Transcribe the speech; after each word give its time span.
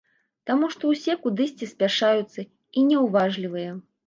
Таму 0.49 0.69
што 0.75 0.89
ўсе 0.93 1.15
кудысьці 1.25 1.69
спяшаюцца, 1.75 2.39
і 2.77 2.87
няўважлівыя. 2.89 3.71